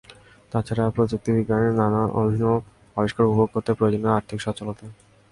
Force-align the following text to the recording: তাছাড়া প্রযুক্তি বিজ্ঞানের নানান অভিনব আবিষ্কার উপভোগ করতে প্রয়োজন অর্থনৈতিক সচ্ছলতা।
তাছাড়া 0.51 0.85
প্রযুক্তি 0.95 1.29
বিজ্ঞানের 1.37 1.73
নানান 1.79 2.07
অভিনব 2.21 2.53
আবিষ্কার 2.97 3.29
উপভোগ 3.29 3.47
করতে 3.53 3.71
প্রয়োজন 3.77 4.01
অর্থনৈতিক 4.07 4.39
সচ্ছলতা। 4.45 4.85